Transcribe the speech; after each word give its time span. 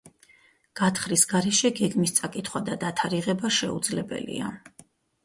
გათხრის 0.79 1.25
გარეშე 1.33 1.69
გეგმის 1.79 2.13
წაკითხვა 2.19 2.61
და 2.71 2.79
დათარიღება 2.85 3.53
შეუძლებელია. 3.59 4.49